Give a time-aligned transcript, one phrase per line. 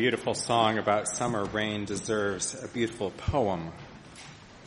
[0.00, 3.70] beautiful song about summer rain deserves a beautiful poem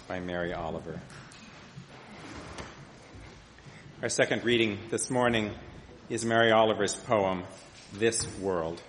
[0.08, 1.02] by Mary Oliver.
[4.04, 5.50] Our second reading this morning
[6.08, 7.46] is Mary Oliver's poem,
[7.94, 8.80] This World.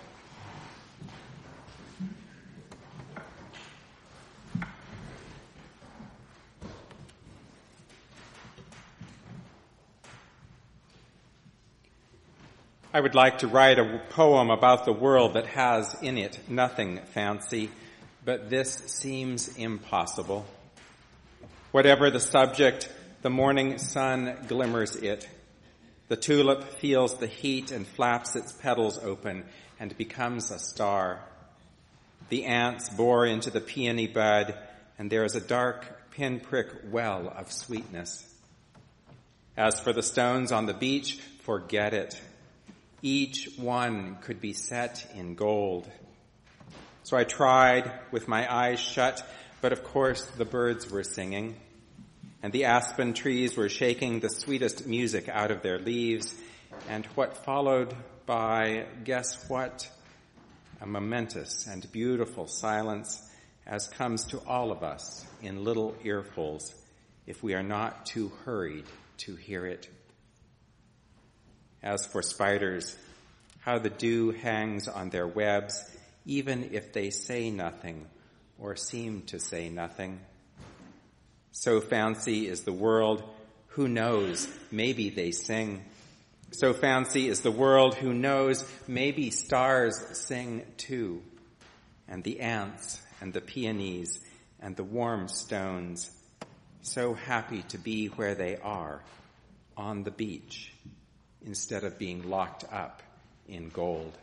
[12.95, 17.01] I would like to write a poem about the world that has in it nothing
[17.07, 17.69] fancy,
[18.23, 20.45] but this seems impossible.
[21.73, 22.89] Whatever the subject,
[23.21, 25.27] the morning sun glimmers it.
[26.07, 29.43] The tulip feels the heat and flaps its petals open
[29.77, 31.19] and becomes a star.
[32.29, 34.57] The ants bore into the peony bud
[34.97, 38.23] and there is a dark pinprick well of sweetness.
[39.57, 42.21] As for the stones on the beach, forget it.
[43.05, 45.87] Each one could be set in gold.
[47.03, 49.21] So I tried with my eyes shut,
[49.61, 51.55] but of course the birds were singing,
[52.41, 56.33] and the aspen trees were shaking the sweetest music out of their leaves,
[56.89, 59.87] and what followed by, guess what?
[60.81, 63.21] A momentous and beautiful silence
[63.67, 66.73] as comes to all of us in little earfuls
[67.27, 68.85] if we are not too hurried
[69.17, 69.87] to hear it.
[71.85, 72.97] As for spiders,
[73.59, 75.79] how the dew hangs on their webs,
[76.25, 78.07] even if they say nothing
[78.57, 80.19] or seem to say nothing.
[81.51, 83.23] So fancy is the world,
[83.67, 85.85] who knows, maybe they sing.
[86.49, 91.21] So fancy is the world, who knows, maybe stars sing too.
[92.07, 94.19] And the ants and the peonies
[94.59, 96.09] and the warm stones,
[96.81, 99.03] so happy to be where they are,
[99.77, 100.71] on the beach
[101.45, 103.01] instead of being locked up
[103.47, 104.17] in gold.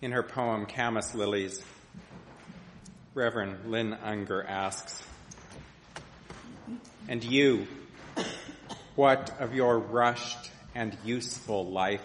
[0.00, 1.62] In her poem, Camas Lilies,
[3.18, 5.02] Reverend Lynn Ungar asks,
[7.08, 7.66] And you,
[8.94, 12.04] what of your rushed and useful life?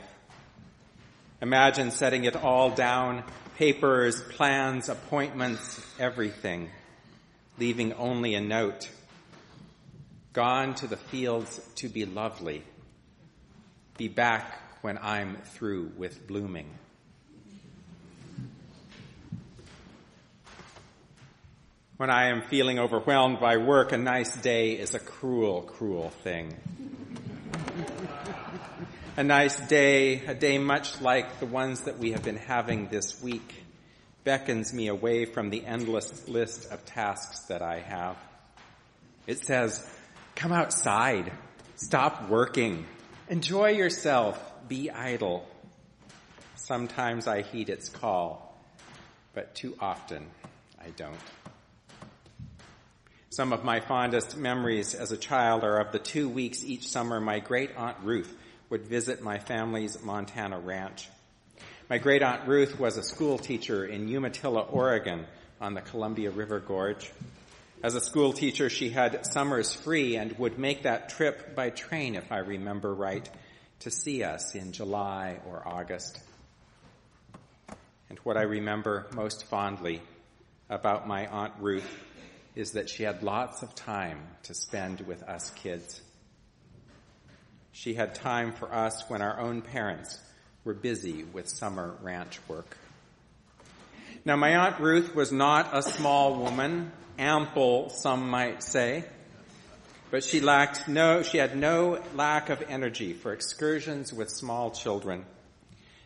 [1.40, 3.24] Imagine setting it all down,
[3.60, 6.72] papers, plans, appointments, everything,
[7.60, 8.90] leaving only a note.
[10.34, 12.64] Gone to the fields to be lovely.
[14.00, 16.72] Be back when I'm through with blooming.
[21.98, 26.56] When I am feeling overwhelmed by work, a nice day is a cruel, cruel thing.
[29.16, 33.22] a nice day, a day much like the ones that we have been having this
[33.22, 33.64] week,
[34.24, 38.18] beckons me away from the endless list of tasks that I have.
[39.28, 39.88] It says,
[40.34, 41.32] come outside,
[41.76, 42.88] stop working,
[43.30, 45.48] enjoy yourself, be idle.
[46.56, 48.60] Sometimes I heed its call,
[49.36, 50.26] but too often
[50.84, 51.20] I don't.
[53.34, 57.20] Some of my fondest memories as a child are of the two weeks each summer
[57.20, 58.32] my great aunt Ruth
[58.70, 61.10] would visit my family's Montana ranch.
[61.90, 65.26] My great aunt Ruth was a school teacher in Umatilla, Oregon
[65.60, 67.12] on the Columbia River Gorge.
[67.82, 72.14] As a school teacher, she had summers free and would make that trip by train,
[72.14, 73.28] if I remember right,
[73.80, 76.20] to see us in July or August.
[78.12, 80.04] And what I remember most fondly
[80.70, 81.90] about my Aunt Ruth
[82.56, 86.02] is that she had lots of time to spend with us kids.
[87.72, 90.20] She had time for us when our own parents
[90.64, 92.78] were busy with summer ranch work.
[94.26, 99.04] Now, my Aunt Ruth was not a small woman, ample, some might say,
[100.12, 105.26] but she lacked no, she had no lack of energy for excursions with small children.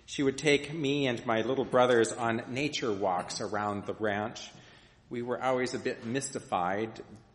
[0.05, 4.50] She would take me and my little brothers on nature walks around the ranch
[5.09, 6.89] we were always a bit mystified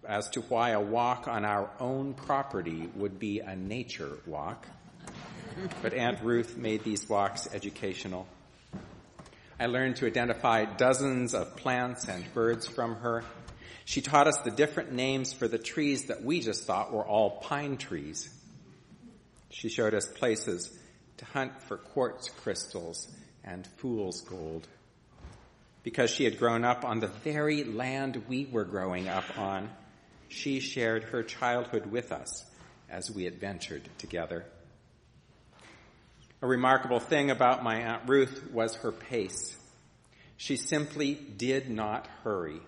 [0.06, 4.66] as to why a walk on our own property would be a nature walk.
[5.80, 8.26] But Aunt Ruth made these walks educational.
[9.58, 13.24] I learned to identify dozens of plants and birds from her.
[13.84, 17.30] She taught us the different names for the trees that we just thought were all
[17.42, 18.28] pine trees.
[19.50, 20.76] She showed us places
[21.18, 23.08] to hunt for quartz crystals
[23.44, 24.66] and fool's gold
[25.82, 29.70] because she had grown up on the very land we were growing up on,
[30.28, 32.44] she shared her childhood with us
[32.88, 34.44] as we adventured together.
[36.40, 39.56] A remarkable thing about my Aunt Ruth was her pace.
[40.36, 42.60] She simply did not hurry.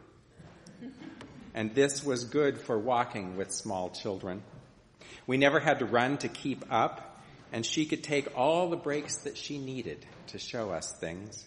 [1.55, 4.43] And this was good for walking with small children.
[5.27, 7.21] We never had to run to keep up,
[7.53, 11.45] and she could take all the breaks that she needed to show us things.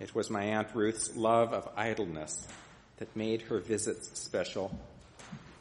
[0.00, 2.48] It was my Aunt Ruth's love of idleness
[2.96, 4.74] that made her visits special.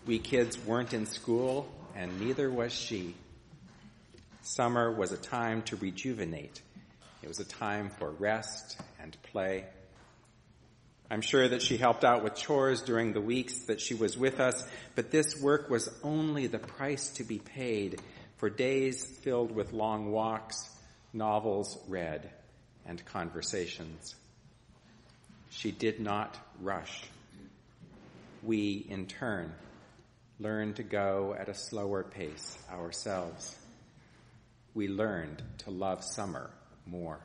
[0.06, 3.16] We kids weren't in school, and neither was she.
[4.42, 6.62] Summer was a time to rejuvenate.
[7.22, 9.66] It was a time for rest and play.
[11.12, 14.40] I'm sure that she helped out with chores during the weeks that she was with
[14.40, 14.66] us,
[14.96, 18.00] but this work was only the price to be paid
[18.38, 20.70] for days filled with long walks,
[21.12, 22.30] novels read,
[22.86, 24.16] and conversations.
[25.50, 27.04] She did not rush.
[28.44, 29.54] We, in turn,
[30.40, 33.56] learned to go at a slower pace ourselves
[34.74, 36.50] we learned to love summer
[36.86, 37.20] more.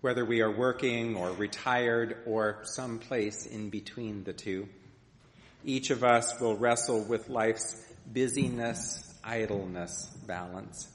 [0.00, 4.68] Whether we are working or retired or someplace in between the two,
[5.64, 7.76] each of us will wrestle with life's
[8.10, 10.88] busyness, idleness balance.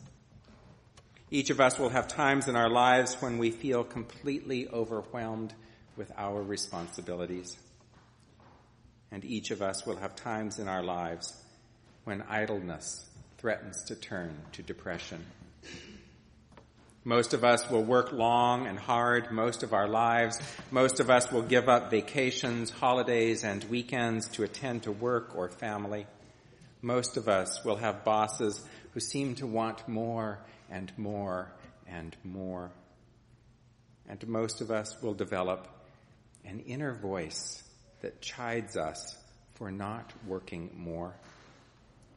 [1.33, 5.53] Each of us will have times in our lives when we feel completely overwhelmed
[5.97, 7.57] with our responsibilities
[9.13, 11.39] and each of us will have times in our lives
[12.03, 13.06] when idleness
[13.38, 15.24] threatens to turn to depression.
[17.03, 20.39] Most of us will work long and hard most of our lives.
[20.71, 25.50] Most of us will give up vacations, holidays, and weekends to attend to work or
[25.50, 26.07] family.
[26.83, 30.39] Most of us will have bosses who seem to want more
[30.69, 31.50] and more
[31.88, 32.71] and more.
[34.09, 35.69] And most of us will develop
[36.44, 37.63] an inner voice
[38.01, 39.15] that chides us
[39.53, 41.15] for not working more.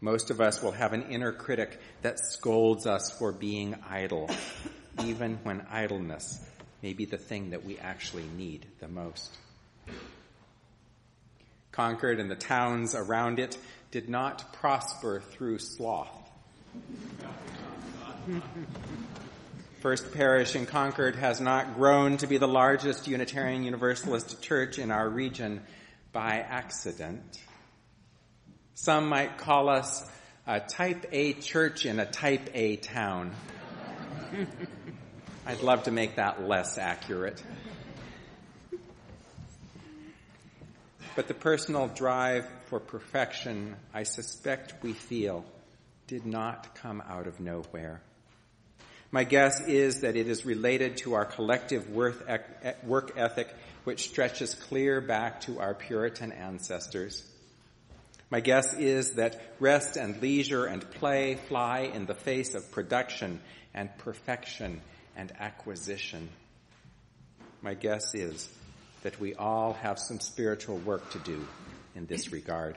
[0.01, 4.29] Most of us will have an inner critic that scolds us for being idle,
[5.05, 6.45] even when idleness
[6.83, 9.33] may be the thing that we actually need the most.
[11.71, 13.57] Concord and the towns around it
[13.91, 16.31] did not prosper through sloth.
[19.81, 24.91] First Parish in Concord has not grown to be the largest Unitarian Universalist church in
[24.91, 25.63] our region
[26.13, 27.41] by accident.
[28.75, 30.05] Some might call us
[30.47, 33.33] a type A church in a type A town.
[35.47, 37.43] I'd love to make that less accurate.
[41.17, 45.47] But the personal drive for perfection I suspect we feel
[46.07, 48.03] did not come out of nowhere.
[49.11, 52.23] My guess is that it is related to our collective work
[53.17, 53.49] ethic
[53.85, 57.25] which stretches clear back to our Puritan ancestors.
[58.29, 63.41] My guess is that rest and leisure and play fly in the face of production
[63.73, 64.83] and perfection
[65.17, 66.29] and acquisition.
[67.63, 68.51] My guess is
[69.07, 71.47] that we all have some spiritual work to do
[71.95, 72.77] in this regard.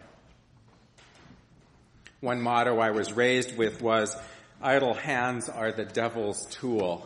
[2.20, 4.16] One motto I was raised with was,
[4.62, 7.04] idle hands are the devil's tool.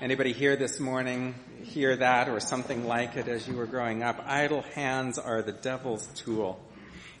[0.00, 4.24] Anybody here this morning hear that or something like it as you were growing up.
[4.26, 6.58] Idle hands are the devil's tool.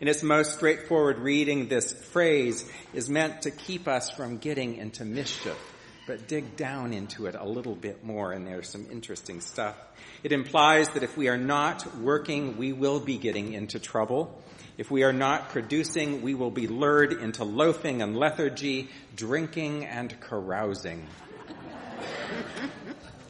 [0.00, 5.04] In its most straightforward reading, this phrase is meant to keep us from getting into
[5.04, 5.58] mischief,
[6.06, 9.76] but dig down into it a little bit more, and there's some interesting stuff.
[10.22, 14.42] It implies that if we are not working, we will be getting into trouble.
[14.76, 20.18] If we are not producing, we will be lured into loafing and lethargy, drinking and
[20.20, 21.06] carousing.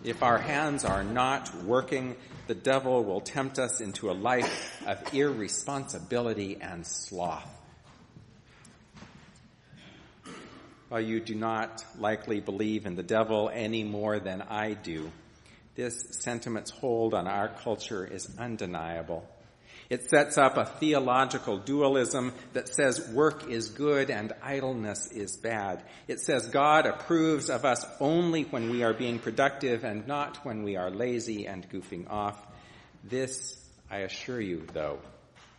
[0.02, 2.16] If our hands are not working,
[2.46, 7.48] the devil will tempt us into a life of irresponsibility and sloth.
[10.94, 15.10] While you do not likely believe in the devil any more than I do,
[15.74, 19.28] this sentiment's hold on our culture is undeniable.
[19.90, 25.82] It sets up a theological dualism that says work is good and idleness is bad.
[26.06, 30.62] It says God approves of us only when we are being productive and not when
[30.62, 32.38] we are lazy and goofing off.
[33.02, 33.60] This,
[33.90, 35.00] I assure you, though,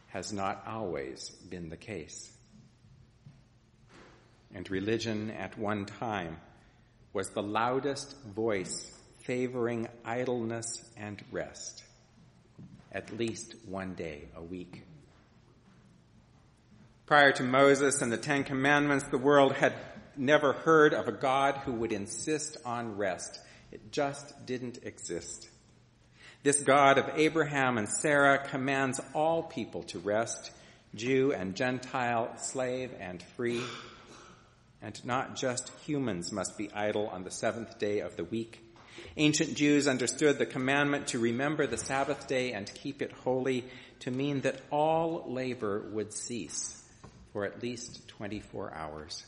[0.08, 2.32] has not always been the case.
[4.55, 6.38] And religion at one time
[7.13, 11.83] was the loudest voice favoring idleness and rest
[12.95, 14.83] at least one day a week.
[17.05, 19.74] Prior to Moses and the Ten Commandments, the world had
[20.15, 23.39] never heard of a God who would insist on rest.
[23.71, 25.50] It just didn't exist.
[26.41, 30.51] This God of Abraham and Sarah commands all people to rest,
[30.95, 33.62] Jew and Gentile, slave and free.
[34.82, 38.62] And not just humans must be idle on the seventh day of the week.
[39.17, 43.65] Ancient Jews understood the commandment to remember the Sabbath day and keep it holy
[44.01, 46.82] to mean that all labor would cease
[47.32, 49.25] for at least 24 hours.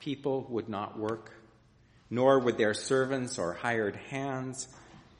[0.00, 1.32] People would not work,
[2.10, 4.68] nor would their servants or hired hands,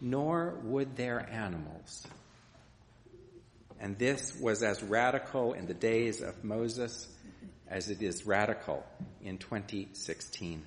[0.01, 2.07] nor would their animals.
[3.81, 7.09] And this was as radical in the days of Moses
[7.73, 8.85] as it is radical
[9.25, 10.63] in 2016.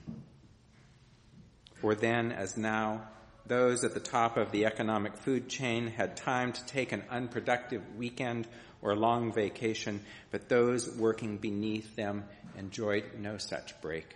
[1.76, 3.08] For then, as now,
[3.46, 7.84] those at the top of the economic food chain had time to take an unproductive
[7.96, 8.48] weekend
[8.82, 12.24] or long vacation, but those working beneath them
[12.58, 14.16] enjoyed no such break.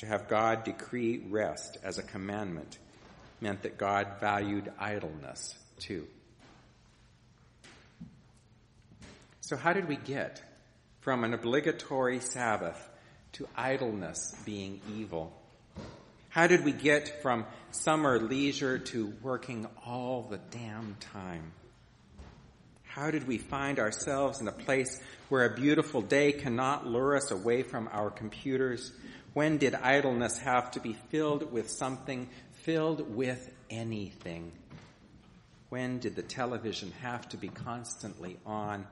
[0.00, 2.78] To have God decree rest as a commandment
[3.40, 6.06] meant that God valued idleness too.
[9.40, 10.42] So how did we get
[11.00, 12.88] from an obligatory Sabbath
[13.32, 15.32] to idleness being evil?
[16.28, 21.52] How did we get from summer leisure to working all the damn time?
[22.84, 27.30] How did we find ourselves in a place where a beautiful day cannot lure us
[27.30, 28.92] away from our computers?
[29.32, 32.28] When did idleness have to be filled with something,
[32.64, 34.52] filled with anything?
[35.68, 38.86] When did the television have to be constantly on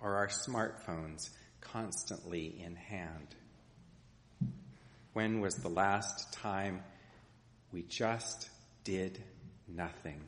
[0.00, 3.34] or our smartphones constantly in hand?
[5.12, 6.82] When was the last time
[7.72, 8.48] we just
[8.84, 9.20] did
[9.66, 10.20] nothing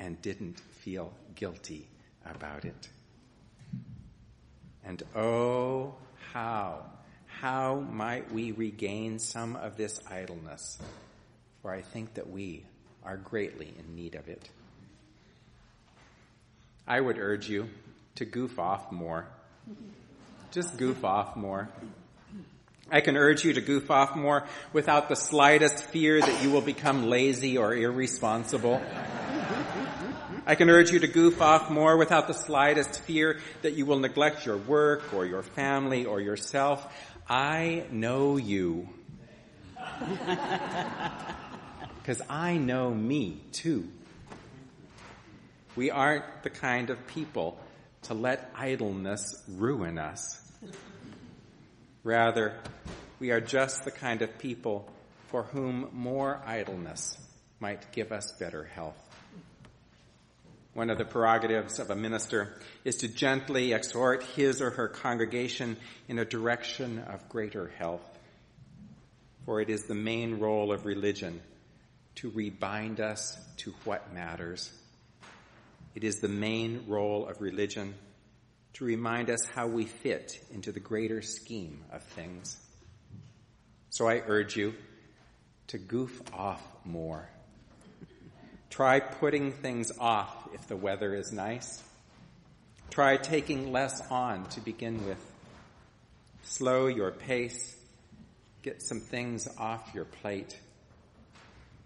[0.00, 1.88] and didn't feel guilty
[2.24, 2.88] about it?
[4.84, 5.94] And oh,
[6.32, 6.84] how,
[7.26, 10.78] how might we regain some of this idleness?
[11.62, 12.64] For I think that we
[13.04, 14.48] are greatly in need of it.
[16.86, 17.68] I would urge you
[18.16, 19.26] to goof off more.
[20.50, 21.68] Just goof off more.
[22.90, 26.60] I can urge you to goof off more without the slightest fear that you will
[26.60, 28.80] become lazy or irresponsible.
[30.46, 33.98] I can urge you to goof off more without the slightest fear that you will
[33.98, 36.86] neglect your work or your family or yourself.
[37.28, 38.88] I know you.
[42.04, 43.88] Because I know me too.
[45.74, 47.58] We aren't the kind of people
[48.04, 50.40] to let idleness ruin us.
[52.02, 52.54] Rather,
[53.18, 54.90] we are just the kind of people
[55.28, 57.16] for whom more idleness
[57.60, 58.96] might give us better health.
[60.74, 62.52] One of the prerogatives of a minister
[62.84, 65.76] is to gently exhort his or her congregation
[66.08, 68.02] in a direction of greater health.
[69.46, 71.40] For it is the main role of religion
[72.16, 74.72] to rebind us to what matters.
[75.94, 77.94] It is the main role of religion
[78.74, 82.56] to remind us how we fit into the greater scheme of things.
[83.90, 84.74] So I urge you
[85.68, 87.28] to goof off more.
[88.70, 91.80] Try putting things off if the weather is nice.
[92.90, 95.24] Try taking less on to begin with.
[96.42, 97.76] Slow your pace.
[98.62, 100.58] Get some things off your plate.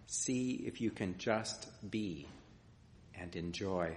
[0.06, 2.26] See if you can just be
[3.20, 3.96] and enjoy.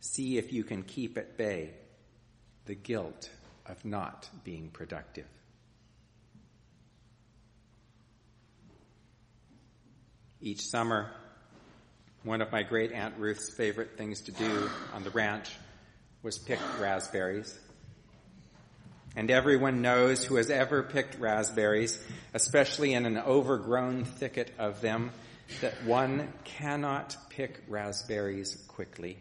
[0.00, 1.70] See if you can keep at bay
[2.66, 3.30] the guilt
[3.66, 5.26] of not being productive.
[10.40, 11.10] Each summer,
[12.22, 15.50] one of my great Aunt Ruth's favorite things to do on the ranch
[16.22, 17.58] was pick raspberries.
[19.16, 25.10] And everyone knows who has ever picked raspberries, especially in an overgrown thicket of them,
[25.60, 29.18] that one cannot pick raspberries quickly.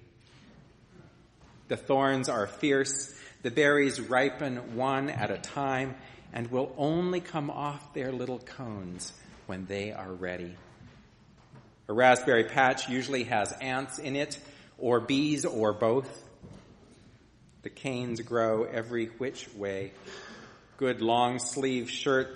[1.67, 3.13] The thorns are fierce.
[3.41, 5.95] The berries ripen one at a time
[6.33, 9.13] and will only come off their little cones
[9.47, 10.55] when they are ready.
[11.87, 14.39] A raspberry patch usually has ants in it,
[14.77, 16.23] or bees, or both.
[17.63, 19.91] The canes grow every which way.
[20.77, 22.29] Good long sleeve shirt,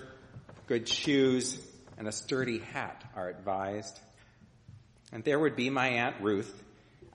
[0.66, 1.58] good shoes,
[1.98, 3.98] and a sturdy hat are advised.
[5.12, 6.62] And there would be my Aunt Ruth,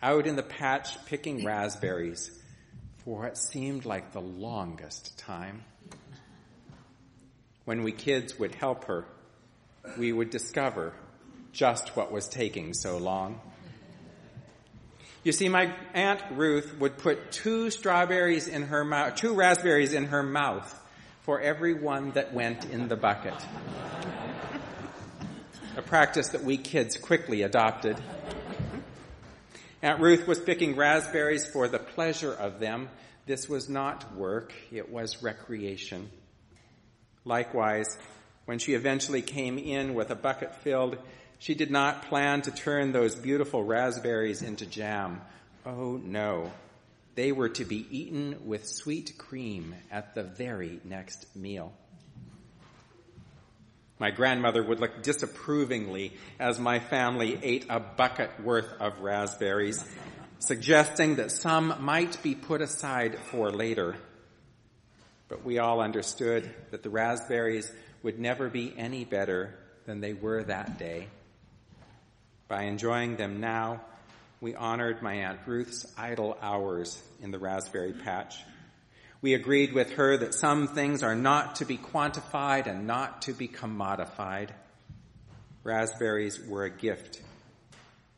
[0.01, 2.31] out in the patch picking raspberries
[3.03, 5.63] for what seemed like the longest time.
[7.65, 9.05] When we kids would help her,
[9.97, 10.93] we would discover
[11.51, 13.41] just what was taking so long.
[15.23, 20.05] You see, my Aunt Ruth would put two strawberries in her mouth, two raspberries in
[20.05, 20.73] her mouth
[21.21, 23.35] for every one that went in the bucket.
[25.89, 27.99] Practice that we kids quickly adopted.
[29.81, 32.89] Aunt Ruth was picking raspberries for the pleasure of them.
[33.25, 36.11] This was not work, it was recreation.
[37.25, 37.97] Likewise,
[38.45, 40.95] when she eventually came in with a bucket filled,
[41.39, 45.21] she did not plan to turn those beautiful raspberries into jam.
[45.65, 46.51] Oh no.
[47.15, 51.73] They were to be eaten with sweet cream at the very next meal.
[53.99, 59.83] My grandmother would look disapprovingly as my family ate a bucket worth of raspberries,
[60.39, 63.97] suggesting that some might be put aside for later.
[65.27, 67.69] But we all understood that the raspberries
[68.01, 69.53] would never be any better
[69.85, 71.09] than they were that day.
[72.47, 73.81] By enjoying them now,
[74.39, 78.37] we honored my Aunt Ruth's idle hours in the raspberry patch.
[79.21, 83.33] We agreed with her that some things are not to be quantified and not to
[83.33, 84.49] be commodified.
[85.63, 87.21] Raspberries were a gift,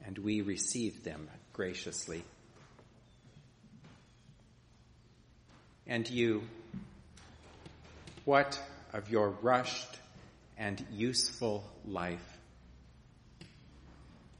[0.06, 2.24] and we received them graciously.
[5.88, 6.44] And you,
[8.24, 8.62] what
[8.94, 9.98] of your rushed
[10.56, 12.38] and useful life?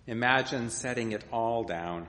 [0.06, 2.08] Imagine setting it all down.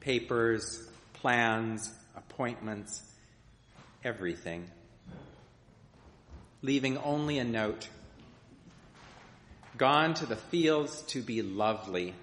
[0.00, 1.92] Papers, plans,
[2.32, 3.02] appointments,
[4.02, 4.70] everything.
[6.62, 7.88] Leaving only a note.
[9.76, 12.14] Gone to the fields to be lovely.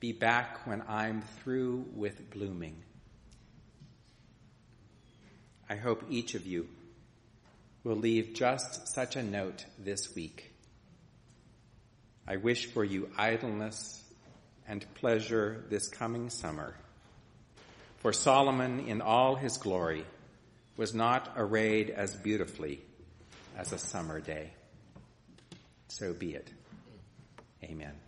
[0.00, 2.82] Be back when I'm through with blooming.
[5.68, 6.68] I hope each of you
[7.84, 10.52] will leave just such a note this week.
[12.26, 14.02] I wish for you idleness
[14.66, 16.74] and pleasure this coming summer.
[18.02, 20.04] For Solomon in all his glory
[20.76, 22.80] was not arrayed as beautifully
[23.56, 24.50] as a summer day.
[25.86, 26.50] So be it.
[27.62, 28.01] Amen.